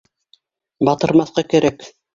[0.89, 1.91] Батырмаҫҡа кәрәк.